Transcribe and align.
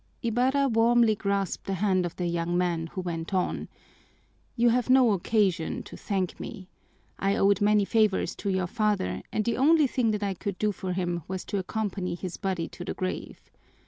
Ibarra 0.23 0.67
warmly 0.67 1.13
grasped 1.15 1.65
the 1.67 1.75
hand 1.75 2.07
of 2.07 2.15
the 2.15 2.25
young 2.25 2.57
man, 2.57 2.87
who 2.87 3.01
went 3.01 3.35
on: 3.35 3.67
"You 4.55 4.69
have 4.69 4.89
no 4.89 5.11
occasion 5.11 5.83
to 5.83 5.95
thank 5.95 6.39
me. 6.39 6.69
I 7.19 7.35
owed 7.35 7.61
many 7.61 7.85
favors 7.85 8.33
to 8.37 8.49
your 8.49 8.65
father, 8.65 9.21
and 9.31 9.45
the 9.45 9.57
only 9.57 9.85
thing 9.85 10.09
that 10.09 10.23
I 10.23 10.33
could 10.33 10.57
do 10.57 10.71
for 10.71 10.93
him 10.93 11.21
was 11.27 11.45
to 11.45 11.59
accompany 11.59 12.15
his 12.15 12.35
body 12.35 12.67
to 12.69 12.83
the 12.83 12.95
grave. 12.95 13.51